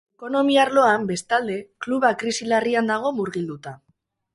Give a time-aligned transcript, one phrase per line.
[0.19, 3.81] Ekonomi arloan, bestalde, kluba krisi larrian dago murgilduta.